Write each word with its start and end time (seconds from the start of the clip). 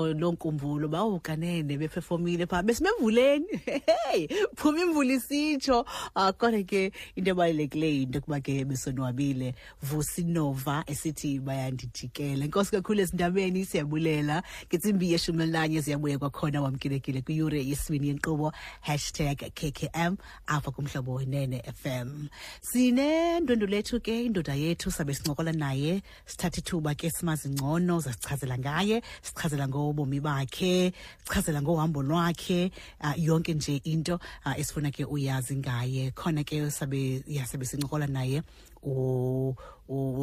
lonkumbulo 0.00 0.88
bawukanene 0.88 1.78
befefomile 1.78 2.46
pha 2.48 2.64
besimevuleni 2.64 3.46
hey 3.64 4.26
phuma 4.56 4.80
imvula 4.80 5.14
isitsho. 5.14 5.86
Uh, 6.16 6.30
kodwa 6.32 6.66
ke 6.66 6.92
into 7.14 7.30
ebalulekileyo 7.30 8.02
into 8.02 8.20
kuba 8.20 8.40
ke 8.40 8.64
besonwabile. 8.66 9.54
Vusinova 9.84 10.82
esithi 10.88 11.38
bayandijikela. 11.38 12.44
Inkosi 12.44 12.72
kakhulu 12.72 13.02
ezindabeni 13.02 13.64
siyabulela. 13.64 14.42
Ngentsimbi 14.66 15.12
yeshumi 15.12 15.42
elinanye 15.42 15.80
ziyabuya 15.80 16.18
kwakhona 16.18 16.60
wamkelekile 16.62 17.22
kwiyure 17.22 17.64
yesibini 17.64 18.08
yenkqubo 18.08 18.52
hashtag 18.80 19.36
kkm 19.54 20.16
apha 20.46 20.70
kumhlobo 20.70 21.14
wenene 21.14 21.62
fm 21.82 22.28
sinendwendwe 22.60 23.68
lethu 23.68 24.00
ke 24.00 24.24
indoda 24.24 24.54
yethu 24.54 24.90
sabe 24.90 25.14
sincokola 25.14 25.52
naye. 25.52 26.02
Sithatha 26.26 26.58
ithuba 26.58 26.94
ke 26.94 27.10
simazi 27.10 27.48
ngcono 27.48 28.00
zasichazela 28.00 28.58
ngaye 28.58 29.02
sichazela 29.22 29.68
ngo 29.68 29.83
ngobomi 29.84 30.20
bakhe 30.20 30.92
chazela 31.28 31.62
ngohambo 31.62 32.02
lwakhe 32.02 32.70
uh, 33.00 33.14
yonke 33.18 33.54
nje 33.54 33.80
into 33.84 34.14
uh, 34.46 34.58
esifuna 34.58 34.90
ke 34.90 35.04
uyazi 35.04 35.56
ngaye. 35.56 36.10
Khona 36.14 36.44
ke 36.44 36.70
sabe 36.70 37.22
yasabe 37.28 37.64
sincokola 37.64 38.06
naye 38.06 38.42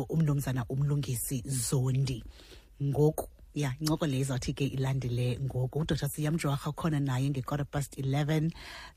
umnumzana 0.09 0.66
umlungisi 0.69 1.43
zondi. 1.45 2.23
Ngoku 2.81 3.27
ya 3.53 3.73
incoko 3.79 4.07
le 4.07 4.19
izawuthi 4.19 4.53
ke 4.53 4.66
ilandele 4.66 5.39
ngoku. 5.39 5.80
Udr 5.80 5.97
siyamjwarha 5.97 6.71
khona 6.73 6.99
naye 6.99 7.30
nge-quarter 7.30 7.66
past 7.66 7.97
11 7.97 8.49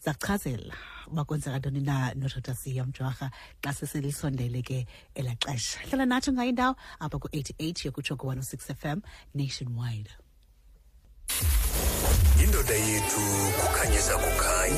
zakuchazela 0.05 0.75
uba 1.11 1.25
kwenzeka 1.25 1.59
ntoni 1.59 1.81
na 1.81 2.15
nodr 2.15 2.55
siyamjwarha 2.55 3.31
xa 3.63 3.73
seselisondele 3.73 4.63
ke 4.63 4.87
elaa 5.15 5.35
xesha. 5.35 5.81
Hlala 5.91 6.07
nathi 6.07 6.33
ngayo 6.33 6.49
indawo 6.49 6.77
apha 7.01 7.19
ku-88 7.19 7.87
yokutsho 7.87 8.17
ku-106 8.17 8.75
fm 8.75 9.03
nationwide 9.35 10.11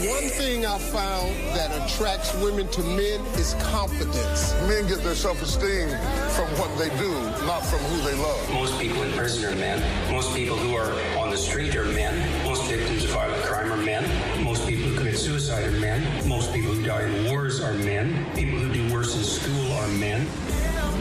One 0.09 0.29
thing 0.31 0.67
I 0.67 0.79
found 0.79 1.37
that 1.55 1.71
attracts 1.85 2.35
women 2.43 2.67
to 2.69 2.83
men 2.83 3.21
is 3.39 3.55
confidence. 3.61 4.55
Men 4.67 4.89
get 4.89 5.05
their 5.05 5.15
self-esteem 5.15 5.89
from 6.31 6.49
what 6.59 6.77
they 6.79 6.89
do, 6.99 7.13
not 7.47 7.65
from 7.65 7.79
who 7.79 8.01
they 8.03 8.17
love. 8.17 8.53
Most 8.53 8.77
people 8.81 9.03
in 9.03 9.13
prison 9.13 9.53
are 9.53 9.57
men. 9.57 9.81
Most 10.11 10.35
people 10.35 10.57
who 10.57 10.75
are 10.75 10.91
on 11.17 11.31
the 11.31 11.37
street 11.37 11.77
are 11.77 11.85
men. 11.85 12.45
Most 12.45 12.65
victims 12.65 13.05
of 13.05 13.11
violent 13.11 13.43
crime 13.45 13.71
are 13.73 13.77
men. 13.77 14.05
Most 14.43 14.67
people 14.67 14.89
who 14.89 14.97
commit 14.97 15.17
suicide 15.19 15.65
are 15.65 15.71
men. 15.79 16.29
Most 16.29 16.53
people 16.53 16.73
who 16.73 16.85
die 16.85 17.05
in 17.05 17.31
wars 17.31 17.61
are 17.61 17.75
men. 17.75 18.27
People 18.35 18.59
who 18.59 18.73
do 18.73 18.93
worse 18.93 19.15
in 19.17 19.23
school 19.23 19.73
are 19.75 19.89
men. 19.89 20.27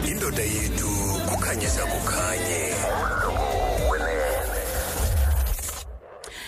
indoda 0.07 0.43
yethu 0.43 0.87
kukhanyisa 1.29 1.81
kukhanye 1.85 2.75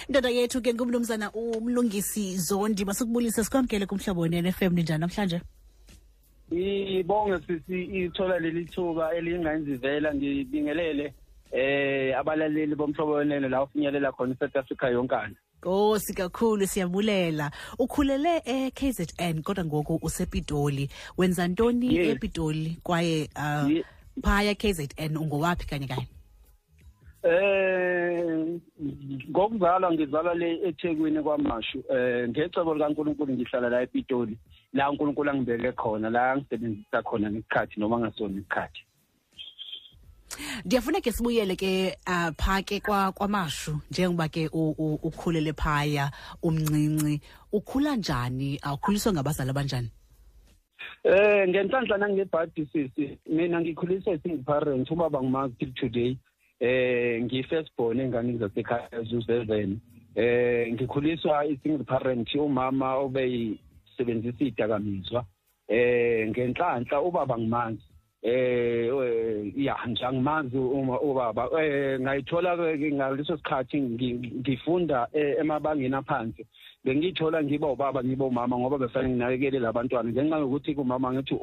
indoda 0.08 0.30
yethu 0.30 0.62
ke 0.62 0.74
ngumnumzana 0.74 1.32
umlungisi 1.32 2.38
zondi 2.38 2.86
masukubulise 2.86 3.44
sikwamkele 3.44 3.86
kumhlobo 3.86 4.22
wenene 4.22 4.52
FM 4.52 4.74
ninjani 4.74 5.02
namhlanje 5.02 5.42
ibonge 6.52 7.38
sisi 7.48 7.84
ithola 7.84 8.40
leli 8.40 8.66
thuba 8.66 9.16
elingayenzivela 9.16 10.16
ngibingelele 10.16 11.14
eh 11.52 12.18
abalaleli 12.20 12.76
bomhlobo 12.76 13.12
wenene 13.12 13.50
la 13.50 13.64
ufinyelela 13.64 14.12
khona 14.12 14.34
eSouth 14.34 14.56
Africa 14.56 14.84
yonkana 14.84 15.36
Nkosi 15.58 16.14
kakhulu 16.14 16.68
siyabulela. 16.68 17.52
Ukhulele 17.80 18.42
eKZN 18.46 19.42
kodwa 19.42 19.66
ngoku 19.66 20.00
usepitoli. 20.02 20.90
Wenza 21.18 21.48
ntoni 21.48 21.98
ePitoli 21.98 22.78
kwaye 22.84 23.30
uh, 23.36 23.72
phaya 24.22 24.56
KZN 24.56 25.18
ungowaphi 25.18 25.68
kanye 25.68 25.88
kanye? 25.88 26.08
Eh 27.28 28.60
ngokuzalwa 29.32 29.92
ngizalwa 29.92 30.34
le 30.36 30.50
eThekwini 30.68 31.24
kwaMashu. 31.24 31.84
Eh 31.90 32.30
ngecebo 32.30 32.74
likaNkuluNkulu 32.74 33.34
ngihlala 33.34 33.70
la 33.70 33.82
ePitoli. 33.82 34.38
La 34.74 34.90
uNkulunkulu 34.92 35.30
angibeke 35.30 35.72
khona 35.72 36.10
la 36.10 36.38
ngisebenzisa 36.38 37.02
khona 37.04 37.32
ngesikhathi 37.32 37.80
noma 37.80 38.00
ngasona 38.00 38.40
isikhathi. 38.40 38.82
Ndiyafuna 40.66 41.02
ke 41.02 41.12
sibuyele 41.12 41.56
ke 41.56 41.98
uh, 42.08 42.30
pha 42.38 42.62
ke 42.62 42.80
kwa 42.80 43.12
kwamashu 43.12 43.80
njengoba 43.92 44.28
ke 44.28 44.48
u- 44.54 44.76
u- 44.78 45.00
ukhulele 45.04 45.54
phaya 45.54 46.12
umncinci. 46.44 47.22
Ukhula 47.52 47.96
njani? 47.96 48.60
Awukhuliswa 48.62 49.14
ngabazali 49.14 49.50
abanjani? 49.50 49.90
Eh 51.04 51.48
ngenhlanhla 51.50 51.98
nangebhadi 51.98 52.66
sisi 52.72 53.18
mina 53.26 53.62
ngikhuliswe 53.62 54.20
single 54.20 54.44
parent 54.44 54.92
ubaba 54.92 55.20
ngumazi 55.22 55.56
till 55.60 55.74
today. 55.74 56.18
Eh 56.60 57.22
ngiyi 57.24 57.44
first 57.44 57.70
born 57.78 58.00
engane 58.00 58.38
zasekhaya 58.38 58.90
zu7 59.04 59.76
eh 60.16 60.74
ngikhuliswa 60.74 61.46
i 61.46 61.58
single 61.64 61.84
parent 61.84 62.36
umama 62.36 62.96
obeyisebenzisa 62.96 64.44
idakamizwa 64.46 65.26
eh 65.68 66.28
ngenhlanhla 66.30 67.02
ubaba 67.02 67.38
ngimanzi 67.38 67.84
eh 68.22 68.90
we- 68.98 69.54
ya 69.56 69.76
ngiyangimanzi 69.88 70.58
uma 70.58 71.00
ubaba 71.02 71.50
eh 71.64 72.00
ngayithola 72.00 72.58
ke 72.58 72.92
ngaleso 72.92 73.38
sikhathi 73.38 73.78
ngi- 73.82 74.34
ngifunda 74.42 75.08
eh, 75.14 75.36
emabangeni 75.40 75.96
aphansi. 75.96 76.46
Bengithola 76.88 77.44
ngiba 77.44 77.68
ubaba 77.68 78.04
ngiba 78.04 78.26
umama 78.26 78.58
ngoba 78.58 78.78
befanele 78.78 79.14
nginakekele 79.14 79.60
labantwana 79.60 80.10
ngenxa 80.10 80.40
yokuthi 80.40 80.76
kumama 80.76 81.14
ngithi 81.14 81.34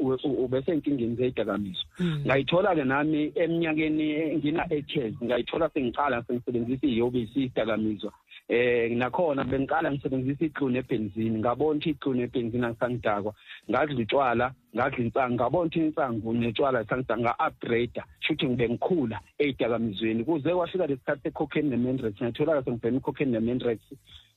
ubesenkingeni 0.44 1.16
zeyidakamizwa. 1.16 1.84
Ngayithola 2.26 2.74
ke 2.74 2.84
nami 2.84 3.32
eminyakeni 3.36 4.36
ngina 4.40 4.64
8 4.72 4.96
years 4.96 5.14
ngayithola 5.22 5.68
sengiqala 5.68 6.24
sengisebenzisa 6.24 6.86
iyobisi 6.86 7.44
idakamizwa 7.44 8.12
eh 8.48 8.90
nakhona 8.92 9.44
bengiqala 9.44 9.90
ngisebenzisa 9.90 10.44
ixhunu 10.44 10.76
ebenzini 10.76 11.38
ngabona 11.40 11.76
ukuthi 11.76 11.90
ixhunu 11.90 12.20
ebenzini 12.22 12.66
angisangidakwa 12.66 13.32
ngadla 13.70 14.00
utshwala 14.02 14.46
ngadla 14.76 14.98
insangu 15.04 15.34
ngabona 15.34 15.66
ukuthi 15.66 15.78
insangu 15.80 16.28
netshwala 16.34 16.84
sangidakwa 16.84 17.22
nga-upgrade 17.22 18.00
shuthi 18.20 18.44
ngibe 18.46 18.68
ngikhula 18.68 19.18
ey'dakamizweni 19.40 20.24
kuze 20.24 20.52
kwafika 20.52 20.86
lesikhathi 20.86 21.22
se-cocaine 21.22 21.68
ne-mandrax 21.70 22.14
ngayithola-ke 22.20 22.64
sengibhema 22.64 22.98
i-cocaine 22.98 23.32
ne-mandrax 23.32 23.80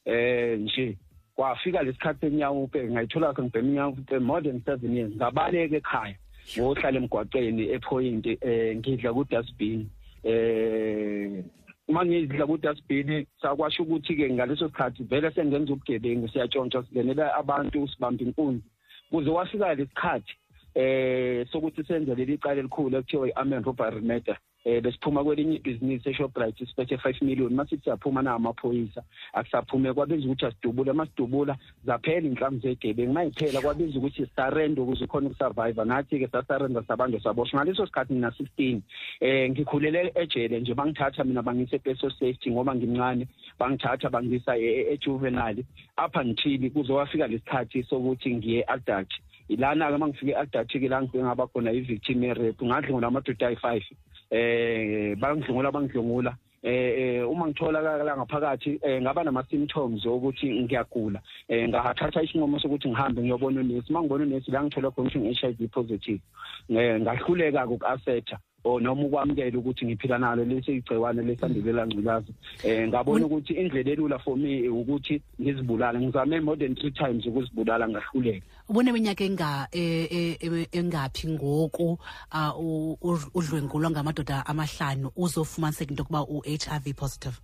eh 0.08 0.60
nje 0.60 0.98
kwafika 1.36 1.84
lesikhathi 1.84 2.20
senyawupe 2.20 2.90
ngayithola 2.92 3.36
sengibhema 3.36 3.68
inyawupe 3.68 4.20
more 4.20 4.42
than 4.42 4.62
seven 4.66 4.96
years. 4.96 5.14
Ngabaleka 5.16 5.76
ekhaya 5.76 6.16
ngohlala 6.58 6.98
emgwaqeni 6.98 7.64
ephoint 7.76 8.26
eh 8.42 8.78
ngidla 8.78 9.14
ku-dustbin. 9.14 9.90
Eh 10.24 11.44
uma 11.88 12.06
ngidla 12.06 12.46
ku-dustbin 12.48 13.26
sakwasho 13.42 13.84
ukuthi-ke 13.84 14.30
ngaleso 14.34 14.68
sikhathi 14.68 15.04
vele 15.04 15.32
sengenza 15.32 15.74
ubugebengu 15.74 16.28
siyatshontsha 16.28 16.84
singenela 16.84 17.36
abantu 17.36 17.88
sibambe 17.88 18.24
inkunzi. 18.24 18.64
Kuze 19.10 19.30
wafika 19.30 19.76
lesikhathi 19.76 20.34
eh 20.76 21.46
sokuthi 21.52 21.84
senze 21.84 22.16
leli 22.16 22.38
cala 22.38 22.60
elikhulu 22.60 22.98
ekuthiwa 22.98 23.28
i-amen 23.28 23.64
robbery 23.64 24.02
murder 24.02 24.38
eh 24.68 24.82
besiphuma 24.82 25.24
kwelinye 25.24 25.56
ibhizinisi 25.56 26.10
eshoprite 26.10 26.66
siphethe 26.66 26.96
5 26.96 27.26
million. 27.26 27.54
Masithi 27.54 27.84
siyaphuma 27.84 28.22
na 28.22 28.34
amaphoyisa 28.34 29.04
akusaphume 29.34 29.94
kwabenza 29.94 30.26
ukuthi 30.26 30.46
asidubule. 30.46 30.94
Masidubula 30.94 31.58
zaphela 31.86 32.28
inhlangu 32.28 32.60
zegebengu 32.60 33.14
mayiphela 33.14 33.62
kwabenza 33.62 33.98
ukuthi 33.98 34.28
sarende 34.36 34.82
ukuze 34.82 35.06
ukhona 35.06 35.28
ukusurvive 35.28 35.86
nathi-ke 35.86 36.28
sasarenda 36.28 36.84
sabanjwa 36.84 37.22
saboshwa 37.22 37.60
ngaleso 37.60 37.86
sikhathi 37.86 38.14
ngina 38.14 38.30
16 38.30 38.80
eh 39.20 39.50
ngikhulele 39.52 40.12
ejele 40.16 40.60
nje 40.60 40.74
bangithatha 40.74 41.24
mina 41.24 41.42
bangise 41.42 41.80
peso 41.80 42.10
safety 42.10 42.52
ngoba 42.52 42.76
ngimncane. 42.76 43.28
Bangithatha 43.60 44.10
bangisa 44.10 44.58
ejuvenile. 44.58 45.64
Apha 45.96 46.26
ngithili 46.26 46.70
kuze 46.70 46.94
wafika 46.94 47.28
lesikhathi 47.28 47.84
sokuthi 47.84 48.36
ngiye 48.36 48.64
adult 48.68 49.14
ilana-ke 49.50 49.96
uma 49.96 50.08
ngifike 50.08 50.32
e-adult-ke 50.32 50.88
la 50.90 51.02
ngifike 51.02 51.24
ngaba 51.24 51.48
khona 51.48 51.72
i-victim 51.72 52.24
ye-rap 52.24 52.62
ngadlungula 52.62 53.08
amadoda 53.08 53.48
ayi-five 53.48 53.86
eh 54.32 55.16
bangidlungula 55.16 55.72
bangidlungula 55.72 56.38
eh 56.64 57.20
eh, 57.22 57.30
uma 57.30 57.48
ngitholakala 57.48 58.18
ngaphakathi 58.18 58.80
eh, 58.82 59.02
ngaba 59.02 59.24
nama-symptoms 59.24 60.06
okuthi 60.06 60.64
ngiyagula. 60.64 61.22
Eh 61.48 61.70
ngathatha 61.70 62.24
isinqumo 62.24 62.60
sokuthi 62.60 62.90
ngihambe 62.90 63.22
ngiyobona 63.22 63.62
unesi. 63.62 63.90
Uma 63.90 64.02
ngibona 64.02 64.24
unesi 64.24 64.52
la 64.52 64.64
ngithola 64.64 64.92
khona 64.92 65.08
ukuthi 65.08 65.20
ngi-h 65.20 65.44
i 65.48 65.54
v 65.54 65.68
positive. 65.68 66.22
Eh 66.70 67.00
ngahluleka-ke 67.00 67.74
uku-asetha 67.74 68.38
or 68.68 68.82
noma 68.82 69.04
ukwamukela 69.04 69.58
ukuthi 69.58 69.86
ngiphila 69.86 70.18
nalo 70.18 70.46
lesi 70.46 70.72
igciwane 70.76 71.22
lesandulela 71.24 71.88
ngculaza 71.88 72.32
eh 72.64 72.88
ngabona 72.88 73.26
ukuthi 73.26 73.54
indlela 73.54 73.92
elula 73.92 74.20
for 74.20 74.38
me 74.38 74.70
ukuthi 74.70 75.22
ngizibulale 75.42 76.00
ngizame 76.00 76.40
more 76.42 76.58
than 76.58 76.76
three 76.76 76.92
times 76.92 77.26
ukuzibulala 77.26 77.88
ngahluleka. 77.88 78.46
Ubuneminyaka 78.70 79.24
enga 79.24 79.68
e- 79.72 80.08
e- 80.12 80.38
e- 80.42 80.68
engaphi 80.72 81.28
ngoku 81.28 81.98
uh, 82.34 83.34
udlwengulwa 83.34 83.92
ngamadoda 83.92 84.46
amahlanu 84.46 85.12
uzofumaniseka 85.16 85.92
into 85.92 86.04
yokuba 86.04 86.28
u-HIV 86.28 86.96
positive? 86.96 87.40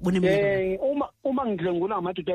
Buneminyaka 0.00 0.46
Eh 0.46 0.78
uma 0.82 0.92
uma 0.92 1.05
ngidlengula 1.46 1.94
ngamadoda 1.96 2.34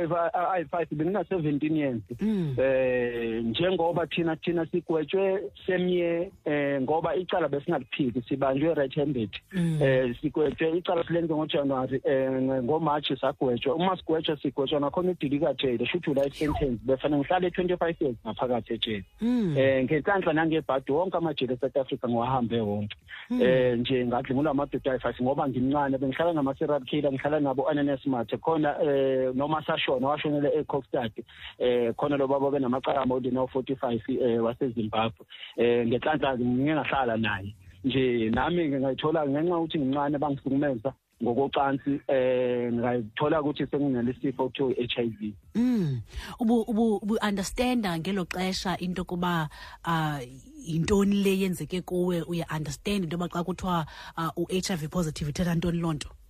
ayi-five 0.53 0.87
bengina-seventeen 0.91 1.75
years 1.77 2.01
Mm. 2.21 2.55
eh 2.59 3.43
njengoba 3.43 4.07
thina 4.07 4.35
thina 4.35 4.65
sigwetshwe 4.65 5.43
semye 5.67 6.31
eh 6.45 6.81
ngoba 6.81 7.15
icala 7.15 7.47
besingaliphiki 7.47 8.21
sibanjwe 8.21 8.73
red 8.73 8.93
handed 8.95 9.29
Mm. 9.53 9.81
eh 9.81 10.15
sigwetshwe 10.21 10.77
icala 10.77 11.03
silenze 11.03 11.33
ngojanuwari 11.33 12.01
eh 12.03 12.31
ngomarch 12.63 13.13
sagwetshwa 13.21 13.75
uma 13.75 13.97
sigwetshwa 13.97 14.37
sigwetshwa 14.37 14.79
nakhona 14.79 15.11
idilika 15.11 15.53
jele 15.53 15.85
shuthi 15.85 16.13
life 16.13 16.35
sentence 16.37 16.79
befanele 16.85 17.19
ngihlale 17.21 17.47
25 17.49 17.95
years 18.03 18.17
ngaphakathi 18.25 18.73
ejele 18.73 19.03
Mm. 19.21 19.55
eh 19.57 19.83
ngenhlanhla 19.83 20.33
nangebhadi 20.33 20.91
wonke 20.91 21.17
amajele 21.17 21.53
eSouth 21.53 21.77
Africa 21.77 22.05
ngiwahambe 22.09 22.59
wonke 22.61 22.95
eh 23.41 23.77
nje 23.79 24.05
ngadlungula 24.05 24.51
amadoda 24.51 24.91
ayi-five 24.91 25.21
ngoba 25.23 25.47
ngimncane 25.49 25.97
bengihlala 25.97 26.33
nama-serial 26.33 26.81
killer 26.85 27.11
ngihlala 27.11 27.39
nabo 27.39 27.69
ananes 27.69 28.05
mathe 28.05 28.37
khona 28.37 28.75
eh 29.01 29.31
noma 29.35 29.63
sashona 29.65 30.07
washonele 30.07 30.49
eCockstad 30.59 31.11
eh 31.59 31.93
khona 31.97 32.17
lo 32.17 32.27
baba 32.27 32.51
benamacala 32.51 33.01
amode 33.01 33.31
no-45 33.31 33.85
eh 34.25 34.43
wasezimbabwe 34.43 35.25
eh 35.57 35.87
ngenhlanhla 35.87 36.37
ngike 36.37 36.73
ngahlala 36.73 37.17
naye 37.17 37.55
nje 37.83 38.29
nami 38.29 38.67
ngingayithola 38.67 39.27
ngenxa 39.27 39.57
ukuthi 39.57 39.79
ngincane 39.79 40.17
bangihlukumeza 40.17 40.93
ngokocansi 41.23 41.93
eh 42.07 42.73
ngayithola 42.73 43.41
ukuthi 43.41 43.65
senginalesifo 43.67 44.43
okuthiwa 44.43 44.71
i-HIV 44.83 45.33
Mm. 45.55 46.01
Ubu 46.39 46.61
ubu 46.61 46.95
ubu 46.95 47.17
understanda 47.29 47.99
ngelo 47.99 48.25
xesha 48.25 48.77
into 48.77 49.03
kuba 49.03 49.49
ah 49.83 50.19
intoni 50.67 51.23
le 51.23 51.39
yenzeke 51.39 51.81
kuwe 51.81 52.21
uya 52.21 52.45
understand 52.55 53.03
into 53.03 53.17
xa 53.17 53.43
kuthiwa 53.43 53.85
ah, 54.17 54.31
u-HIV 54.37 54.89
positive 54.89 55.29
ithetha 55.29 55.55
ntoni 55.55 55.79
lonto. 55.79 56.09
benga-understand 56.09 56.20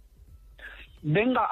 benga 1.03 1.50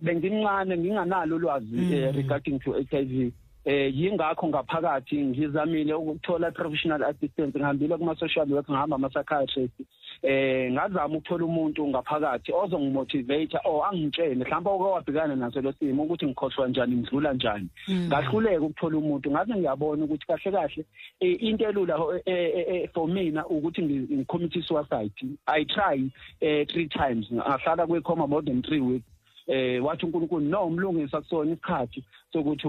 bengimncane 0.00 0.78
nginganalo 0.78 1.36
ulwazi 1.36 1.94
eh, 1.94 2.14
regarding 2.14 2.58
to 2.58 2.72
HIV 2.72 3.32
eh 3.66 3.90
yingakho 3.96 4.46
ngaphakathi 4.48 5.16
ngizamile 5.24 5.94
ukuthola 5.94 6.50
professional 6.50 7.02
assistance 7.02 7.58
ngihambile 7.58 7.96
kuma 7.98 8.14
social 8.16 8.52
work 8.52 8.68
ngihamba 8.70 8.96
ama 8.96 9.08
psychiatrist 9.08 9.74
eh 10.22 10.72
ngazama 10.72 11.16
ukuthola 11.18 11.44
umuntu 11.44 11.88
ngaphakathi 11.88 12.52
ozongimotivate 12.52 13.58
or 13.64 13.84
angitshele. 13.90 14.34
Mhlawumbe 14.44 14.70
oke 14.70 14.84
wabhekana 14.84 15.36
naso 15.36 15.60
lo 15.60 15.72
simo 15.72 16.02
ukuthi 16.02 16.26
ngikhohlwa 16.26 16.68
njani 16.68 16.96
ngidlula 16.96 17.32
njani. 17.34 17.68
Ngahluleka 17.90 18.60
ukuthola 18.60 18.98
umuntu. 18.98 19.30
Ngaze 19.30 19.54
ngiyabona 19.54 20.04
ukuthi 20.04 20.26
kahle 20.26 20.52
kahle 20.52 20.84
eh, 21.20 21.42
into 21.42 21.64
elula 21.68 21.94
eh, 22.24 22.50
eh, 22.56 22.64
eh, 22.68 22.88
for 22.94 23.08
mina 23.08 23.46
ukuthi 23.46 23.82
ngi- 23.82 24.14
ngicommit 24.16 24.62
suicide 24.62 25.12
i 25.46 25.64
try 25.64 26.10
eh 26.40 26.66
3 26.66 26.88
times. 26.88 27.26
Ngahlala 27.32 27.86
kwekhoma 27.86 28.26
more 28.28 28.42
than 28.42 28.62
3 28.62 28.80
weeks. 28.80 29.04
Eh 29.48 29.84
wathi 29.84 30.06
uNkulunkulu 30.06 30.48
no 30.48 30.66
umlungisa 30.66 31.20
kusona 31.20 31.52
isikhathi 31.52 32.04
sokuthi 32.32 32.66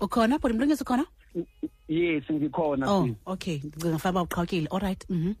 Ukhona 0.00 0.38
bodi 0.38 0.54
mlungisi 0.54 0.82
ukhona? 0.82 1.04
yes 1.88 2.24
ngikhona 2.32 2.86
Oh, 2.90 3.08
okay. 3.26 3.58
Ngifaba 3.58 4.22
uqhawukile. 4.22 4.68
All 4.70 4.80
right. 4.80 5.04
Mhm. 5.10 5.34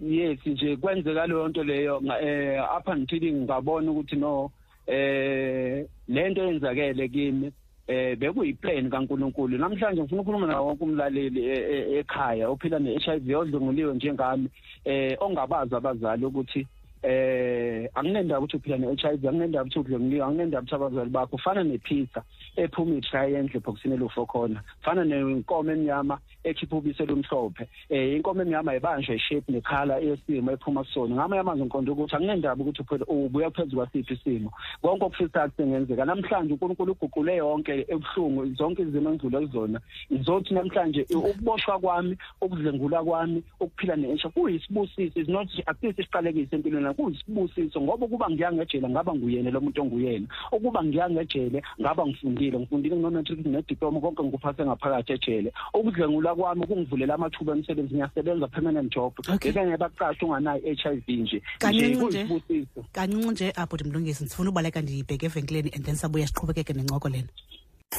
yes 0.00 0.38
nje 0.46 0.76
kwenzeka 0.76 1.26
leyo 1.26 1.48
nto 1.48 1.64
leyo 1.64 2.02
eh 2.22 2.62
apha 2.72 2.96
ngithini 2.96 3.32
ngabona 3.32 3.90
ukuthi 3.90 4.16
no 4.16 4.50
eh 4.86 5.86
lento 6.08 6.42
yenzakele 6.44 7.08
kimi 7.08 7.52
eh 7.86 8.16
bekuyiplan 8.18 8.90
kaNkuluNkulu 8.90 9.58
namhlanje 9.58 10.00
ngifuna 10.02 10.22
ukukhuluma 10.22 10.46
nawo 10.46 10.66
wonke 10.66 10.84
umlaleli 10.84 11.44
e- 11.44 11.66
e- 11.74 11.98
ekhaya 11.98 12.48
ophila 12.48 12.78
ne-HIV 12.78 13.28
odlunguliwe 13.36 13.94
njengami 13.94 14.48
eh 14.84 15.16
ongabazi 15.20 15.74
abazali 15.74 16.24
ukuthi 16.24 16.66
eh 17.02 17.88
akunendaba 17.94 18.40
ukuthi 18.40 18.56
uphila 18.56 18.76
ne-HIV 18.78 19.26
akunendaba 19.28 19.64
ukuthi 19.64 19.78
udlunguliwe 19.78 20.24
akunendaba 20.24 20.62
ukuthi 20.62 20.74
abazali 20.74 21.10
bakho 21.10 21.38
fana 21.38 21.62
nePeter 21.64 22.22
ephuma 22.62 22.94
itriangle 22.96 23.56
ebhokisini 23.56 23.94
elufo 23.94 24.26
khona. 24.26 24.60
Fana 24.82 25.04
nenkomo 25.04 25.70
emnyama 25.72 26.18
ekhipha 26.44 26.76
ubisi 26.76 27.02
olumhlophe 27.02 27.68
eh 27.90 28.16
inkomo 28.16 28.42
emnyama 28.42 28.76
ibanjwa 28.76 29.14
ishape 29.14 29.52
nekhala 29.52 29.98
yesimo 29.98 30.52
ephuma 30.52 30.84
kusona 30.84 31.14
ngamanye 31.14 31.40
amazwi 31.40 31.64
ngiqonda 31.64 31.92
ukuthi 31.92 32.16
akunendaba 32.16 32.62
ukuthi 32.62 32.82
uphela 32.82 33.04
ubuya 33.08 33.50
phezu 33.50 33.76
kwasiphi 33.76 34.14
isimo. 34.14 34.50
Konke 34.82 35.04
okufisayo 35.04 35.48
kusengenzeka 35.48 36.04
namhlanje 36.04 36.52
uNkulunkulu 36.52 36.92
uguqule 36.92 37.36
yonke 37.36 37.86
ebuhlungu 37.88 38.54
zonke 38.58 38.82
izimo 38.82 39.10
engidlule 39.10 39.46
kuzona. 39.46 39.80
Ngizothi 40.12 40.54
namhlanje 40.54 41.06
ukuboshwa 41.10 41.78
kwami 41.78 42.16
ukudlengula 42.40 43.04
kwami 43.04 43.42
ukuphila 43.60 43.96
ne-HIV 43.96 44.32
kuyisibusiso 44.34 45.20
is 45.20 45.28
not 45.28 45.48
akusisi 45.66 46.00
isiqalekise 46.00 46.56
empilweni 46.56 46.84
yami 46.84 46.96
kuyisibusiso 46.96 47.80
ngoba 47.80 48.06
ukuba 48.06 48.30
ngiyangejele 48.30 48.88
ngaba 48.88 49.14
nguyena 49.14 49.50
lo 49.50 49.60
muntu 49.60 49.82
onguyena. 49.82 50.26
Ukuba 50.52 50.84
ngiyangejele 50.84 51.62
ngaba 51.80 52.06
ngifundile 52.06 52.49
ngifundile 52.58 52.96
ngino-matric 52.96 53.46
nediploma 53.46 54.00
konke 54.00 54.22
ngikuphase 54.22 54.64
ngaphakathi 54.64 55.12
ejele 55.12 55.52
ukudlengula 55.74 56.34
kwami 56.34 56.66
kungivulela 56.66 57.14
amathuba 57.14 57.52
emisebenzi 57.52 57.94
ngiyasebenza 57.94 58.48
permanent 58.48 58.92
job 58.94 59.12
Okay. 59.34 59.52
bese 59.52 59.64
ngiyabaqasha 59.66 60.26
unganayo 60.26 60.60
i-HIV 60.72 61.08
nje 61.08 61.22
nje 61.22 61.42
Kancinci 61.58 61.94
nje. 61.94 62.24
kuyisibusiso 62.24 62.84
Kancinci 62.92 63.28
nje 63.30 63.52
abodi 63.56 63.84
mlungisi 63.84 64.28
sifuna 64.28 64.50
ubaleka 64.50 64.80
ndibheke 64.82 65.26
evenkileni 65.26 65.70
and 65.74 65.84
then 65.84 65.94
sabuya 65.96 66.26
siqhubekeke 66.26 66.72
nencoko 66.72 67.08
lena. 67.08 67.28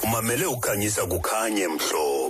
umamele 0.04 0.46
ukhanyisa 0.46 1.06
kukhanye 1.06 1.68
mhlobo 1.68 2.21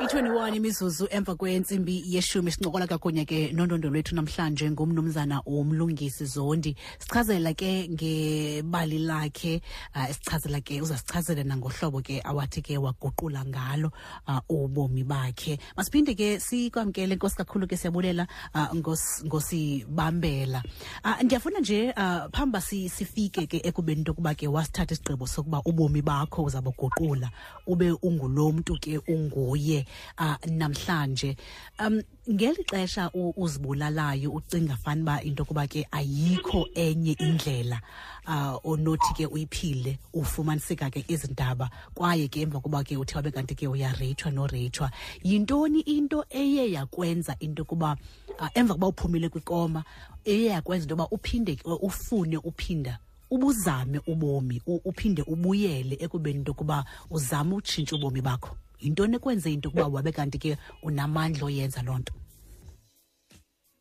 I21 0.00 0.56
imizuzu 0.56 1.08
emva 1.10 1.34
kwentsimbi 1.34 2.04
yeshumi 2.06 2.50
sincokola 2.50 2.86
kakunye 2.86 3.24
ke 3.24 3.52
nondondo 3.52 3.90
lwethu 3.90 4.14
namhlanje 4.14 4.70
ngumnumzana 4.70 5.42
umlungisi 5.42 6.24
Zondi. 6.24 6.74
Sichazela 6.98 7.52
ke 7.52 7.88
ngebali 7.88 8.98
lakhe 8.98 9.60
uh, 9.94 10.08
sichazela 10.08 10.60
ke 10.64 10.80
uzasichazela 10.80 11.44
nangohlobo 11.44 12.00
ke 12.00 12.22
awathi 12.24 12.62
ke 12.62 12.78
waguqula 12.78 13.44
ngalo 13.44 13.92
uh, 14.26 14.40
ubomi 14.48 15.04
bakhe. 15.04 15.58
Masiphinde 15.76 16.14
ke 16.16 16.40
sikwamkele 16.40 17.16
nkosi 17.16 17.36
kakhulu 17.36 17.66
ke 17.68 17.76
siyabulela 17.76 18.26
uh, 18.54 18.72
ngos, 18.74 19.22
ngosibambela 19.26 20.62
uh, 21.04 21.22
ndiyafuna 21.22 21.60
nje 21.60 21.90
uh, 21.90 22.30
phamba 22.32 22.60
si, 22.60 22.88
sifike 22.88 23.46
ke 23.46 23.60
ekubeni 23.64 23.98
into 24.00 24.10
yokuba 24.10 24.34
ke 24.34 24.48
wasithatha 24.48 24.94
isigqibo 24.94 25.26
sokuba 25.26 25.60
ubomi 25.64 26.02
bakho 26.02 26.42
uzabuguqula 26.42 27.30
ube 27.66 27.92
ungulo 28.02 28.52
mntu 28.52 28.78
ke 28.80 28.98
unguye. 29.08 29.86
Uh, 30.18 30.36
namhlanje. 30.46 31.36
Um 31.78 32.02
ngeli 32.30 32.64
xesha 32.64 33.10
uzibulalayo 33.12 34.30
ucinga 34.30 34.76
fanuba 34.76 35.22
into 35.22 35.42
yokuba 35.42 35.66
ke 35.68 35.86
ayikho 35.92 36.66
enye 36.74 37.12
indlela 37.18 37.80
uh, 38.26 38.56
onothi 38.64 39.14
ke 39.14 39.26
uyiphile 39.26 39.98
ufumaniseka 40.14 40.90
ke 40.90 41.04
izindaba. 41.08 41.70
Kwaye 41.94 42.28
ke 42.28 42.40
emva 42.42 42.60
koba 42.60 42.84
ke 42.84 42.96
uthe 42.96 43.16
wabe 43.16 43.30
kanti 43.30 43.54
ke 43.54 43.66
uyareyithwa 43.66 44.30
noreyithwa 44.32 44.90
yintoni 45.24 45.80
into 45.80 46.24
eye 46.30 46.72
yakwenza 46.72 47.36
into 47.40 47.62
yokuba 47.62 47.96
uh, 48.38 48.48
emva 48.54 48.74
koba 48.74 48.86
uphumile 48.88 49.28
kwikoma 49.28 49.84
eye 50.24 50.44
yakwenza 50.44 50.84
into 50.84 50.92
yoba 50.92 51.08
uphinde 51.10 51.58
ufune 51.64 52.36
uphinda 52.36 52.98
ubuzame 53.30 54.00
ubomi 54.06 54.62
uphinde 54.66 55.22
ubuyele 55.22 55.96
ekubeni 56.00 56.38
into 56.38 56.50
yokuba 56.50 56.84
uzame 57.10 57.54
utshintsha 57.54 57.96
ubomi 57.96 58.20
bakho 58.20 58.56
yintoni 58.80 59.16
ekwenze 59.16 59.52
into 59.52 59.68
yokuba 59.68 59.88
wabe 59.88 60.12
kanti 60.12 60.38
ke 60.38 60.56
unamandla 60.82 61.46
oyenza 61.46 61.82
loo 61.82 61.98
nto? 61.98 62.12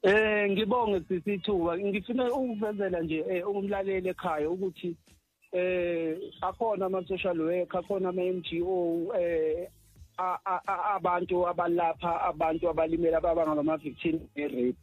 Eh 0.02 0.52
ngibonge 0.52 1.02
sisithuba. 1.08 1.78
Ngifuna 1.78 2.34
ukuvezela 2.34 3.02
nje 3.02 3.26
eh, 3.30 3.48
umlaleli 3.48 4.10
ekhaya 4.10 4.50
ukuthi 4.50 4.96
eh 5.52 6.18
akhona 6.42 6.86
ama 6.86 7.08
social 7.08 7.42
worker 7.42 7.80
akhona 7.80 8.10
ama 8.10 8.22
NGO 8.22 9.12
eh 9.20 9.68
abantu 10.96 11.48
abalapha 11.48 12.22
abantu 12.22 12.70
abalimele 12.70 13.16
ababanga 13.18 13.56
ngama 13.56 13.78
victim 13.78 14.20
rape 14.36 14.76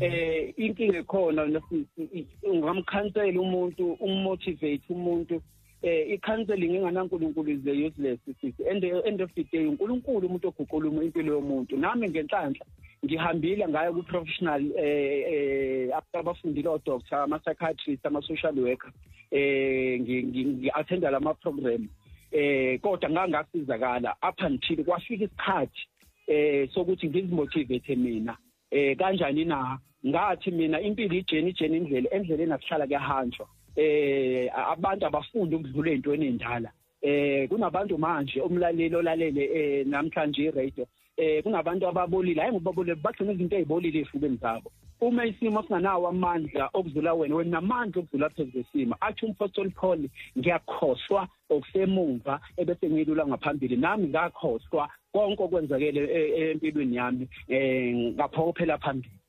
eh 0.00 0.54
inkinga 0.56 0.98
ekhona 0.98 1.46
nasisi 1.46 2.26
ungamkhansela 2.42 3.40
umuntu 3.40 3.92
ummotivate 4.00 4.86
umuntu. 4.90 5.42
Eh 5.82 6.10
i-counseling 6.12 6.74
inganankulunkulu 6.76 7.50
is 7.50 7.64
useless 7.66 8.18
sisi 8.24 8.54
end 8.70 8.84
end 8.84 9.20
of 9.22 9.30
the 9.34 9.44
day 9.52 9.66
uNkulunkulu 9.66 10.26
umuntu 10.26 10.48
oguqula 10.48 11.04
impilo 11.04 11.32
yomuntu. 11.34 11.76
Nami 11.76 12.08
ngenhlanhla 12.10 12.64
ngihambile 13.04 13.68
ngayo 13.68 13.92
ku-professional 13.92 14.62
eh 14.76 15.24
eh 15.32 15.96
abafundile 16.12 16.68
odoctor 16.68 17.18
ama-psychiatrist 17.18 18.06
ama-social 18.06 18.58
worker 18.58 18.92
eh 19.30 20.00
ngi- 20.00 20.22
ngi- 20.22 20.44
ngi-attenda 20.46 21.10
lama-program 21.10 21.88
eh 22.32 22.80
kodwa 22.80 23.10
ngangasizakala 23.10 24.16
up 24.28 24.40
until 24.42 24.84
kwafika 24.84 25.24
isikhathi 25.24 25.86
eh 26.26 26.68
sokuthi 26.74 27.08
ngizimotivate 27.08 27.96
mina. 27.96 28.36
Eh 28.70 28.96
kanjani 28.96 29.44
na? 29.44 29.78
Ngathi 30.06 30.50
mina 30.50 30.80
impilo 30.80 31.14
ijeni 31.14 31.50
ijeni 31.50 31.76
indlela 31.76 32.10
endleleni 32.10 32.52
akuhlala 32.52 32.86
kuyahanjwa. 32.86 33.46
Eh 33.76 34.50
abantu 34.54 35.06
abafundi 35.06 35.54
ukudlula 35.56 35.90
ezintweni 35.90 36.26
endala 36.26 36.70
eh 37.02 37.48
kunabantu 37.48 37.98
manje 37.98 38.40
umlaleli 38.40 38.96
olalele 38.96 39.44
eh 39.54 39.86
namhlanje 39.86 40.42
iradio. 40.42 40.86
Eh 41.16 41.42
kunabantu 41.42 41.88
ababolile 41.88 42.40
hayi 42.40 42.52
ngobabolile 42.52 42.94
bagcina 42.94 43.32
izinto 43.32 43.56
ezibolile 43.56 43.98
ezifubeni 44.00 44.36
zabo. 44.36 44.70
Uma 45.00 45.24
isimo 45.26 45.62
singanawo 45.62 46.08
amandla 46.08 46.70
okudlula 46.74 47.14
wena 47.14 47.34
wena 47.34 47.50
namandla 47.50 48.00
okudlula 48.02 48.30
phezu 48.30 48.52
kwesimo. 48.52 48.96
Athi 49.00 49.26
umpostoli 49.26 49.70
Paul 49.70 50.08
ngiyakhohlwa 50.38 51.28
okusemumva 51.50 52.40
ebese 52.56 52.90
ngilula 52.90 53.26
ngaphambili. 53.26 53.76
Nami 53.76 54.08
ngakhohlwa 54.08 54.88
konke 55.12 55.42
okwenzakele 55.42 56.00
e- 56.04 56.32
e- 56.38 56.50
empilweni 56.50 56.96
yami 56.96 57.28
eh 57.48 57.94
ngaphophela 58.16 58.78
phambili. 58.78 59.19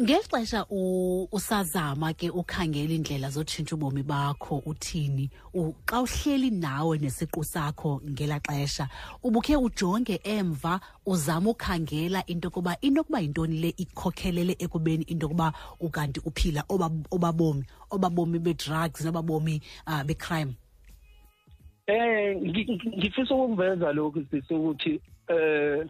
Ngexesha 0.00 0.66
usazama 1.32 2.12
ke 2.14 2.28
ukhangela 2.30 2.94
indlela 2.94 3.30
zotshintsha 3.30 3.76
ubomi 3.76 4.02
bakho 4.02 4.62
uthini. 4.66 5.30
Xa 5.86 6.02
uhleli 6.02 6.50
nawe 6.50 6.98
nesiqu 6.98 7.44
sakho 7.44 8.00
ngela 8.02 8.40
xesha 8.40 8.88
ubukhe 9.22 9.56
ujonge 9.56 10.20
emva 10.24 10.80
uzama 11.06 11.50
ukhangela 11.50 12.24
into 12.26 12.48
yokuba 12.48 12.76
into 12.82 13.00
yokuba 13.00 13.20
yintoni 13.20 13.60
le 13.60 13.74
ikhokhelele 13.78 14.56
ekubeni 14.58 15.04
into 15.06 15.26
yokuba 15.26 15.52
ukanti 15.80 16.20
uphila 16.26 16.64
oba- 16.68 16.90
obabomi 17.10 17.64
obabomi 17.90 18.38
be-drugs 18.38 19.04
nobabomi 19.04 19.60
uh, 19.86 20.02
becrime. 20.02 20.54
Ngi- 21.88 22.98
ngifisa 22.98 23.34
ukuveza 23.34 23.92
lokhu 23.92 24.24
sisi 24.30 24.54
ukuthi 24.54 25.00
eh 25.28 25.86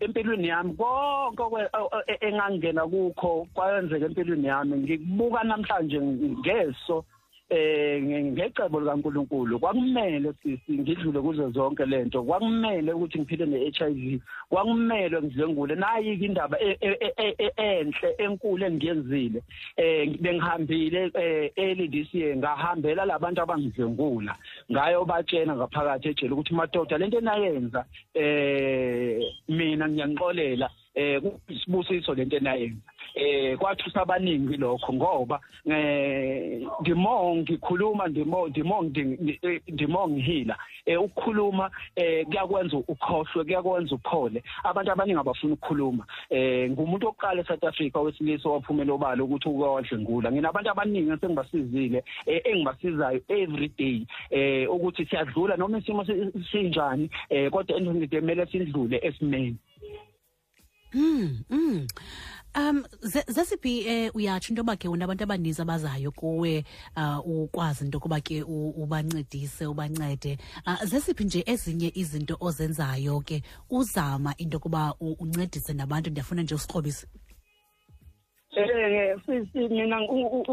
empilweni 0.00 0.48
yami. 0.48 0.74
Konke 0.74 1.42
okwe- 1.42 1.70
o- 1.74 1.88
o- 1.92 2.02
e- 2.06 2.18
engangena 2.20 2.86
kukho 2.86 3.46
kwayenzeka 3.54 4.06
empilweni 4.06 4.46
yami. 4.46 4.76
Ngikubuka 4.76 5.44
namhlanje 5.44 6.00
ngeso. 6.00 7.04
Eh 7.48 8.02
nge- 8.02 8.24
ngecebo 8.32 8.80
likaNkuluNkulu 8.80 9.58
kwakumele 9.58 10.32
sisi 10.42 10.72
ngidlule 10.78 11.20
kuzo 11.20 11.50
zonke 11.50 11.86
lento 11.86 12.22
kwakumele 12.22 12.92
ukuthi 12.92 13.18
ngiphile 13.18 13.46
ne-HIV 13.46 14.20
kwakumele 14.50 15.22
ngidlengule 15.22 15.74
nayi 15.74 16.14
indaba 16.14 16.58
e- 16.60 16.78
e- 16.80 17.12
e- 17.16 17.52
enhle 17.56 18.14
enkulu 18.18 18.64
engiyenzile. 18.66 19.42
Eh 19.76 20.08
bengihambile 20.20 21.10
eh, 21.14 21.90
this 21.90 22.14
year 22.14 22.36
ngahambela 22.36 23.04
labantu 23.04 23.42
abangidlengula 23.42 24.36
ngayo 24.72 25.04
batshena 25.04 25.56
ngaphakathi 25.56 26.08
ejele 26.08 26.32
ukuthi 26.32 26.54
madoda 26.54 26.98
lento 26.98 27.18
enayenza 27.18 27.84
eh 28.14 29.22
mina 29.48 29.88
ngiyanixolela 29.88 30.70
eh 30.94 31.22
kusibusiso 31.22 32.14
lento 32.14 32.36
enayenza. 32.36 32.82
Eh 33.16 33.56
kwathusa 33.58 34.02
abaningi 34.02 34.56
lokho 34.56 34.92
ngoba 34.92 35.40
eh 35.64 36.62
ndimo 36.80 37.36
ngikhuluma 37.36 38.08
ndimo 38.08 38.48
ndimo 38.48 38.82
ndi- 38.82 39.60
ndimo 39.72 40.08
ngihila 40.08 40.56
eh 40.86 41.00
ukukhuluma 41.02 41.70
eh 41.96 42.26
kuyakwenza 42.26 42.76
ukhohlwe 42.76 43.44
kuyakwenza 43.44 43.94
uphole. 43.94 44.42
Abantu 44.64 44.92
abaningi 44.92 45.18
abafuna 45.20 45.54
ukukhuluma. 45.54 46.04
Eh 46.30 46.70
ngumuntu 46.70 47.08
oqala 47.08 47.40
eSouth 47.42 47.64
Africa 47.64 47.96
wesilisa 47.96 48.48
waphumela 48.48 48.92
obala 48.92 49.24
ukuthi 49.24 49.48
ukwadlengula 49.48 50.32
nginabantu 50.32 50.70
abaningi 50.70 51.10
esengibasizile 51.10 52.04
engibasizayo 52.26 53.20
every 53.28 53.68
day 53.78 54.06
eh 54.30 54.68
ukuthi 54.70 55.06
siyadlula 55.06 55.56
noma 55.56 55.78
isimo 55.78 56.04
si- 56.04 56.32
sinjani 56.52 57.10
eh 57.30 57.50
kodwa 57.50 57.76
endlini 57.76 58.08
kumele 58.08 58.46
sidlule 58.46 59.00
esimeni. 59.02 59.56
Mm, 60.94 61.38
mm. 61.50 61.86
Um 62.56 62.84
ze- 63.02 63.24
zesiphi 63.28 63.86
eh 63.86 64.10
uyatsho 64.14 64.48
into 64.52 64.60
yoba 64.60 64.76
ke 64.76 64.88
unabantu 64.88 65.24
abaninzi 65.24 65.60
abazayo 65.62 66.10
kuwe 66.10 66.64
uh 66.96 67.18
ukwazi 67.26 67.84
into 67.84 67.96
yokuba 67.96 68.20
ke 68.20 68.42
ubancedise 68.42 69.66
ubancede? 69.66 70.38
Uh, 70.66 70.82
zesiphi 70.84 71.24
nje 71.24 71.42
ezinye 71.46 71.92
izinto 71.94 72.36
ozenzayo 72.40 73.20
ke 73.20 73.42
uzama 73.70 74.34
into 74.38 74.56
yokuba 74.56 74.94
u- 75.00 75.16
uncedise 75.20 75.72
nabantu? 75.74 76.10
Ndiyafuna 76.10 76.42
nje 76.42 76.54
usikrobise 76.54 77.06
Eh 78.56 79.16
mina 79.70 80.00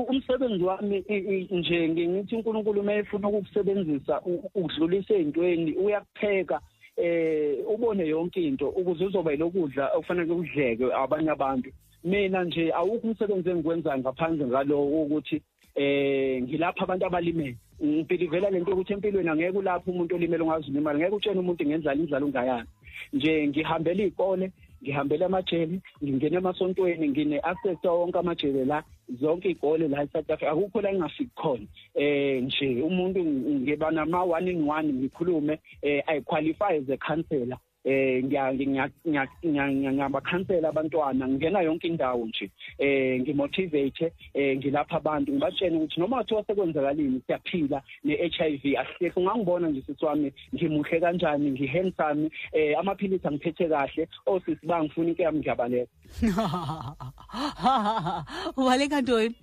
umsebenzi 0.10 0.64
wami 0.64 1.06
nje 1.52 1.88
ngithi 1.90 2.36
uNkulunkulu 2.36 2.84
mayefuna 2.84 3.28
ukukusebenzisa 3.30 4.22
u- 4.22 4.50
ukudlulisa 4.56 5.14
ezintweni 5.14 5.72
uyakupheka 5.78 6.60
eh 6.98 7.58
ubone 7.68 8.08
yonke 8.08 8.42
into 8.44 8.70
ukuze 8.70 9.06
uzoba 9.06 9.36
lokudla 9.36 9.92
okufanele 9.96 10.36
kudleke 10.36 10.94
abanye 10.94 11.30
abantu. 11.32 11.72
Mina 12.04 12.44
nje 12.44 12.72
awukho 12.74 13.08
umsebenzi 13.08 13.50
engikwenzayo 13.50 14.00
ngaphandle 14.00 14.48
ngalowo 14.48 15.04
ukuthi 15.04 15.42
eh 15.76 16.44
ngilapha 16.44 16.84
abantu 16.84 17.06
abalimele 17.06 17.58
ngipilivela 17.84 18.50
lento 18.50 18.72
ukuthi 18.72 18.94
empilweni 18.94 19.30
angeke 19.30 19.58
ulapha 19.58 19.92
umuntu 19.92 20.16
olimele 20.16 20.44
ungazuma 20.44 20.80
imali 20.80 21.00
ngeke 21.00 21.16
utshene 21.16 21.40
umuntu 21.40 21.66
ngenzala 21.66 22.00
indlala 22.02 22.26
ungayazi 22.26 22.70
nje 23.14 23.48
ngihambela 23.48 24.04
izikole 24.04 24.52
ngihambela 24.84 25.26
amajele 25.26 25.80
ngingena 26.04 26.38
emasontweni 26.38 27.10
ngine-access 27.10 27.84
wonke 27.84 28.20
amajele 28.20 28.66
la 28.66 28.84
zonke 29.20 29.50
iy'kole 29.50 29.88
la 29.88 30.04
e-south 30.04 30.30
africa 30.30 30.52
akukho 30.52 30.82
la 30.82 30.90
engingafiki 30.90 31.36
khona 31.36 31.66
eh 31.96 32.44
nje 32.44 32.82
umuntu 32.82 33.20
ngiba 33.26 33.92
nama-one 33.92 34.52
in 34.52 34.70
one 34.70 34.94
ngikhulume 34.94 35.60
eh 35.82 36.04
i 36.08 36.22
qualify 36.22 36.78
as 36.78 36.90
a 36.90 36.98
counselor 36.98 37.58
eh 37.86 38.24
ngiya- 38.24 38.54
ngiya- 38.54 38.90
ngiya- 39.08 39.28
ngiya- 39.46 39.94
ngiyabakhansela 39.94 40.70
abantwana 40.70 41.28
ngingena 41.28 41.62
yonke 41.62 41.88
indawo 41.88 42.26
nje 42.26 42.50
eh 42.78 43.22
ngimotivate 43.22 44.12
eh 44.34 44.58
ngilapha 44.58 44.98
abantu 44.98 45.32
ngibatshene 45.32 45.78
ukuthi 45.78 46.00
noma 46.00 46.24
kuthiwa 46.24 46.44
sekwenzakalini 46.44 47.22
siyaphila 47.28 47.82
ne-HIV 48.04 48.64
asihlekhe 48.82 49.20
ungangibona 49.20 49.68
nje 49.70 49.82
sisi 49.82 50.06
wami 50.06 50.34
ngimuhle 50.56 51.00
kanjani 51.00 51.52
ngihandsome 51.52 52.30
eh 52.54 52.80
amaphilisi 52.80 53.28
angiphethe 53.28 53.68
kahle 53.70 54.08
osisi 54.26 54.66
bangifuna 54.68 55.10
into 55.10 55.24
yami 55.24 55.40
ngiyabaleka. 55.40 55.92
Ubaleka 58.58 59.02
ntoni? 59.02 59.36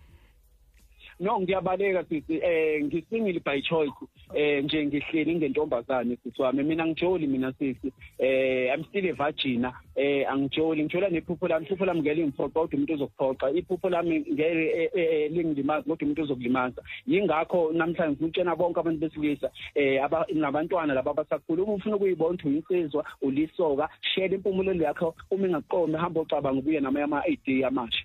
No 1.21 1.41
ngiyabaleka 1.41 2.05
sisi 2.09 2.35
eh 2.43 2.85
ngisingile 2.85 3.41
by 3.45 3.61
choice. 3.61 3.93
Eh 4.35 4.65
nje 4.65 4.87
ngihleli 4.87 5.35
ngentombazane 5.35 6.17
sisi 6.23 6.43
wami 6.43 6.63
mina 6.63 6.87
ngijoli 6.87 7.27
mina 7.27 7.53
sisi 7.53 7.93
eh 8.19 8.75
i'm 8.75 8.85
still 8.85 9.07
a 9.11 9.13
virgin 9.13 9.67
eh 10.01 10.25
angijoli 10.33 10.85
ngijola 10.85 11.09
nephupho 11.11 11.49
lami 11.49 11.67
iphupho 11.67 11.85
lami 11.85 12.01
ngeke 12.01 12.15
lingiphoqa 12.15 12.53
kodwa 12.53 12.75
umuntu 12.75 12.95
uzokuphoqa. 12.95 13.51
Iphupho 13.51 13.89
lami 13.89 14.21
ngeke 14.21 15.29
lingilimaza 15.29 15.83
kodwa 15.83 16.03
umuntu 16.03 16.23
uzokulimaza. 16.23 16.83
Yingakho 17.07 17.73
namhlanje 17.73 18.25
ngifuna 18.25 18.57
bonke 18.57 18.81
abantu 18.81 19.01
besilisa 19.01 19.51
eh 19.75 20.05
aba 20.05 20.27
nabantwana 20.33 20.95
laba 20.95 21.11
abasakhula. 21.11 21.63
Uma 21.63 21.75
ufuna 21.75 21.97
ukuyibona 21.97 22.35
ukuthi 22.35 22.49
uyinsizwa 22.49 23.05
ulisoka 23.23 23.89
share 24.15 24.35
impumulelo 24.35 24.85
yakho. 24.85 25.15
Uma 25.31 25.47
ingakuqomi 25.47 25.99
hamba 25.99 26.21
ucabanga 26.21 26.59
ubuye 26.59 26.81
namanye 26.81 27.05
ama-id 27.05 27.65
amasha. 27.65 28.05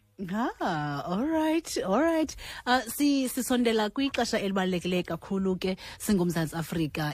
Ah, 0.62 1.04
all 1.06 1.28
right, 1.28 1.78
all 1.86 2.02
right. 2.02 2.36
Uh 2.66 2.80
si 2.88 3.28
sisondela 3.30 3.90
kwixesha 3.90 4.40
elibalulekileyo 4.40 5.04
kakhulu 5.04 5.56
ke 5.60 5.78
singumzantsi 6.00 6.56
Afrika 6.56 7.14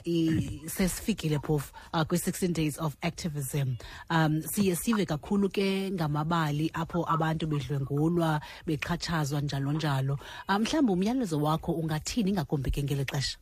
sesifikile 0.66 1.38
phofu 1.38 1.72
uh, 1.92 2.02
kwi 2.02 2.18
16 2.18 2.52
days 2.52 2.78
of 2.78 2.96
activism. 3.02 3.76
Um 4.10 4.42
siye 4.42 4.71
sive 4.76 5.06
kakhulu 5.06 5.48
ke 5.48 5.90
ngamabali 5.90 6.70
apho 6.74 7.04
abantu 7.08 7.46
bedlwengulwa, 7.46 8.40
bexhatshazwa 8.66 9.40
njalo 9.40 9.72
njalo. 9.72 10.18
mhlawumbi 10.48 10.58
mhlawumbe 10.58 10.92
umyalezo 10.92 11.40
wakho 11.40 11.72
ungathini 11.72 12.30
ingakumbi 12.30 12.70
ke 12.70 12.82
ngeli 12.82 13.04
xesha? 13.04 13.38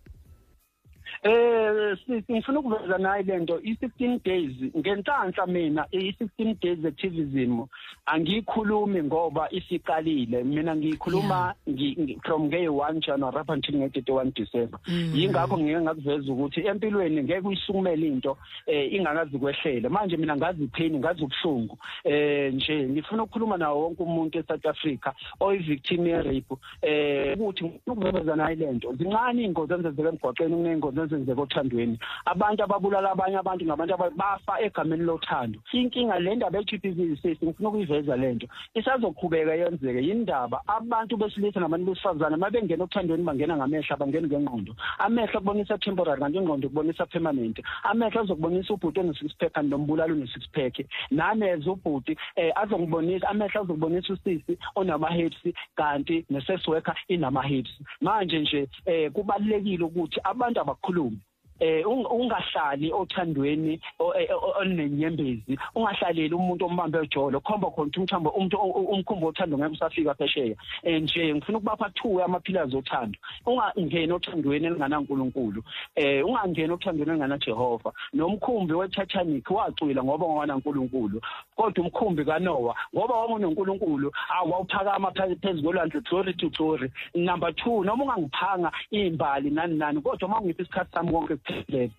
Eh 1.23 1.97
ngifuna 2.31 2.61
ukuveza 2.61 2.99
nayo 2.99 3.23
lento 3.23 3.59
i16 3.59 4.21
days 4.25 4.53
ngenhlanhla 4.77 5.47
mina 5.47 5.83
i16 5.93 6.55
days 6.63 6.85
activism 6.85 7.61
angiyikhulumi 8.07 9.03
ngoba 9.03 9.49
isiqalile. 9.51 10.45
Mina 10.45 10.77
ngiyikhuluma 10.77 11.55
ngi- 11.69 11.97
ngi- 12.01 12.19
from 12.25 12.51
day 12.51 12.67
1 12.69 13.01
January 13.01 13.37
up 13.41 13.51
until 13.51 13.77
nge 13.77 13.89
31 14.01 14.33
December 14.35 14.81
yingakho 15.15 15.59
ngeke 15.59 15.81
ngakuveza 15.81 16.33
ukuthi 16.33 16.61
empilweni 16.61 17.23
ngeke 17.23 17.47
uyisukumele 17.49 18.07
into 18.07 18.37
eh 18.67 18.93
ingakazi 18.93 19.39
kwehlele 19.39 19.89
manje 19.89 20.17
mina 20.17 20.37
ngazi 20.37 20.65
ipain 20.65 20.97
ngazi 20.99 21.23
ubuhlungu 21.25 21.79
eh 22.05 22.55
nje 22.55 22.89
ngifuna 22.89 23.23
ukukhuluma 23.23 23.57
nawo 23.57 23.83
wonke 23.83 24.03
umuntu 24.03 24.39
eSouth 24.39 24.67
Africa 24.67 25.13
oyivictim 25.41 26.07
ye 26.07 26.23
rape 26.23 26.55
eh 26.83 27.35
ukuthi 27.39 27.65
ukuveza 27.87 28.37
nayo 28.37 28.55
lento 28.57 28.93
zincane 28.95 29.43
ingozi 29.45 29.73
ezenzeka 29.75 30.09
emgwaqeni 30.09 30.55
kuneyingozi 31.01 31.15
ezenzeka 31.15 31.43
othandweni. 31.43 31.99
Abantu 32.27 32.65
ababulala 32.65 33.11
abanye 33.13 33.37
abantu 33.39 33.65
ngabantu 33.65 33.95
aba- 33.95 34.11
bafa 34.11 34.61
egameni 34.61 35.05
lothando. 35.05 35.61
Inkinga 35.73 36.19
le 36.21 36.35
ndaba 36.37 36.59
ye-GBV 36.59 37.17
sisi 37.23 37.45
ngifuna 37.45 37.69
ukuyiveza 37.69 38.17
lento 38.17 38.47
isazoqhubeka 38.75 39.55
yenzeke 39.55 40.03
yindaba 40.03 40.61
abantu 40.67 41.17
besilisa 41.17 41.61
nabantu 41.61 41.91
besifazane 41.93 42.37
uma 42.37 42.51
bengena 42.51 42.85
othandweni 42.85 43.25
bangena 43.25 43.57
ngamehlo 43.57 43.95
abangeni 43.95 44.27
ngengqondo. 44.29 44.75
Amehlo 44.99 45.39
akubonisa 45.39 45.79
temporary 45.79 46.21
kanti 46.21 46.39
ingqondo 46.39 46.69
kubonisa 46.69 47.07
permanent. 47.07 47.61
Amehlo 47.85 48.21
azokubonisa 48.21 48.75
ubhuti 48.75 49.01
one-six 49.01 49.33
pack 49.39 49.53
kanti 49.53 49.71
nombulala 49.71 50.13
une-six 50.13 50.47
pack. 50.53 50.85
Naneza 51.11 51.71
ubhuti 51.71 52.17
um 52.37 52.51
azokubonisa 52.57 53.29
amehlo 53.29 53.61
azokubonisa 53.63 54.13
usisi 54.13 54.59
onama-hips 54.77 55.55
kanti 55.77 56.25
ne-sex 56.31 56.67
worker 56.69 56.95
inama-hips. 57.09 57.71
Manje 58.01 58.39
nje 58.39 58.69
um 58.87 59.11
kubalulekile 59.13 59.85
ukuthi 59.85 60.21
abantu 60.25 60.61
القلوب 60.91 61.30
eh 61.61 61.85
ung- 61.87 62.07
ungahlali 62.11 62.93
othandweni 62.93 63.81
o- 63.99 64.13
olunenyembezi 64.61 65.59
ungahlaleli 65.75 66.35
umuntu 66.35 66.67
ombambe 66.67 66.99
ejolo 67.05 67.41
khomba 67.41 67.71
khona 67.71 67.91
umthambo 67.97 68.31
umuntu 68.31 68.57
o- 68.57 68.73
o- 68.79 68.91
umkhumbi 68.95 69.27
othando 69.27 69.59
ngeke 69.59 69.73
usafika 69.73 70.15
phesheya. 70.15 70.57
Eh 70.83 71.03
nje 71.03 71.35
ngifuna 71.35 71.59
ukubapha 71.59 71.91
two 71.95 72.23
amapillars 72.25 72.75
othando 72.75 73.19
ungangeni 73.47 74.13
othandweni 74.13 74.67
elinganaNkulunkulu 74.67 75.63
eh 75.97 76.25
ungangeni 76.27 76.73
othandweni 76.73 77.11
elinganaJehova 77.11 77.93
nomkhumbi 78.13 78.73
weTitanic 78.75 79.51
wacwila 79.51 80.03
ngoba 80.05 80.27
ngowanaNkulunkulu 80.27 81.21
kodwa 81.57 81.85
umkhumbi 81.85 82.25
kaNoah 82.25 82.75
ngoba 82.95 83.15
wawunoNkulunkulu 83.15 84.13
awawuphakama 84.37 85.11
phe- 85.11 85.37
phezu 85.43 85.63
kolwandle 85.63 86.01
glory 86.01 86.35
to 86.35 86.49
glory. 86.51 86.91
Number 87.15 87.51
2 87.53 87.85
noma 87.85 88.05
ungangiphanga 88.05 88.73
imbali 88.91 89.51
nani 89.51 89.75
nani 89.79 90.01
kodwa 90.01 90.29
uma 90.29 90.41
ungiphi 90.41 90.63
isikhathi 90.63 90.93
sami 90.93 91.13
konke 91.13 91.37
kuphelele 91.53 91.91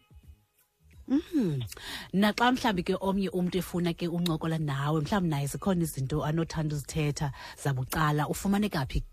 naxa 2.14 2.52
mhlawumbi 2.52 2.84
ke 2.84 2.96
omnye 2.96 3.30
umuntu 3.30 3.58
efuna 3.58 3.94
ke 3.94 4.08
uncokola 4.08 4.58
nawe 4.58 5.02
mhlawumbi 5.02 5.30
naye 5.30 5.48
zikhona 5.48 5.84
izinto 5.84 6.24
anothanda 6.24 6.76
uzithetha 6.76 7.32
zabucala 7.58 8.28
ufumaneka 8.28 8.86
phi? 8.86 9.04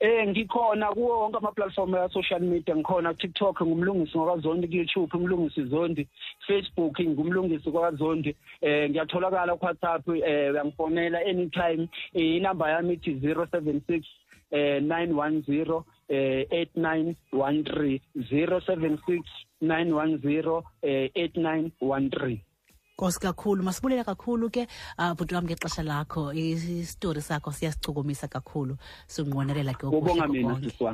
Eh 0.00 0.28
ngikhona 0.28 0.92
kuwo 0.92 1.20
wonke 1.20 1.38
ama 1.38 1.52
platform 1.52 1.94
ya 1.94 2.08
social 2.08 2.40
media. 2.40 2.76
Ngikhona 2.76 3.14
TikTok 3.14 3.62
ngumlungisi 3.62 4.18
ngokwaZondi 4.18 4.76
YouTube 4.76 5.16
umlungisi 5.16 5.64
Zondi. 5.64 6.08
Facebook 6.46 7.00
ngumlungisi 7.00 7.70
kwaZondi 7.70 8.36
eh 8.60 8.90
ngiyatholakala 8.90 9.56
ku 9.56 9.64
WhatsApp 9.64 10.08
eh 10.08 10.52
uyangifonela 10.52 11.18
anytime. 11.18 11.88
Eh, 12.12 12.36
inamba 12.36 12.70
yami 12.70 12.94
ithi 12.94 13.14
076 13.14 14.04
eh 14.50 14.82
910 14.82 15.76
eh 15.76 15.82
8913 16.08 18.02
076 18.14 19.22
910 19.60 20.62
eh 20.82 21.10
8913 21.14 22.53
Nkosi 22.94 23.20
kakhulu 23.20 23.64
masibulela 23.64 24.04
kakhulu 24.04 24.50
ke 24.50 24.68
uh, 24.98 25.14
bhuti 25.18 25.34
wam 25.34 25.44
ngexesha 25.44 25.82
lakho. 25.82 26.32
Isitori 26.32 27.20
sakho 27.20 27.50
siyasichukumisa 27.50 28.28
kakhulu. 28.28 28.78
Sinqonelela 29.08 29.74
ke. 29.74 29.86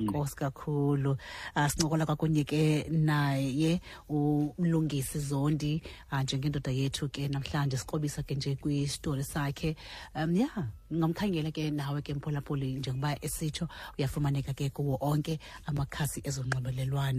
Nkosi 0.01 0.37
kakhulu. 0.37 1.19
Uh, 1.57 1.69
sincokola 1.69 2.07
kwakunye 2.07 2.45
ke 2.45 2.89
naye 2.89 3.81
umlungisi 4.09 5.19
Zondi. 5.19 5.83
Uh, 6.11 6.23
njengendoda 6.23 6.73
yethu 6.73 7.13
ke 7.13 7.29
namhlanje 7.29 7.77
siqobisa 7.77 8.23
ke 8.23 8.35
nje 8.35 8.57
kwistori 8.57 9.25
sakhe. 9.25 9.77
Um 10.15 10.35
yeah 10.35 10.73
ngamkhangela 10.93 11.53
ke 11.53 11.71
nawe 11.71 12.03
ke 12.03 12.15
mphulaphuli 12.15 12.75
njengoba 12.75 13.15
esitsho 13.23 13.69
uyafumaneka 13.99 14.53
ke 14.53 14.71
kuwo 14.71 14.99
onke 15.01 15.39
amakhasi 15.67 16.21
ezonxibelelwano 16.25 17.19